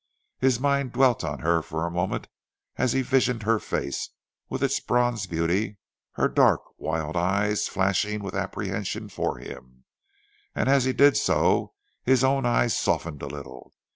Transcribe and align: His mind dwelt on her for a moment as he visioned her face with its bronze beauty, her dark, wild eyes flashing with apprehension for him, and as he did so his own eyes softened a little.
His 0.39 0.59
mind 0.59 0.93
dwelt 0.93 1.23
on 1.23 1.41
her 1.41 1.61
for 1.61 1.85
a 1.85 1.91
moment 1.91 2.27
as 2.75 2.93
he 2.93 3.03
visioned 3.03 3.43
her 3.43 3.59
face 3.59 4.09
with 4.49 4.63
its 4.63 4.79
bronze 4.79 5.27
beauty, 5.27 5.77
her 6.13 6.27
dark, 6.27 6.61
wild 6.79 7.15
eyes 7.15 7.67
flashing 7.67 8.23
with 8.23 8.33
apprehension 8.33 9.09
for 9.09 9.37
him, 9.37 9.83
and 10.55 10.67
as 10.67 10.85
he 10.85 10.91
did 10.93 11.17
so 11.17 11.75
his 12.01 12.23
own 12.23 12.47
eyes 12.47 12.75
softened 12.75 13.21
a 13.21 13.27
little. 13.27 13.73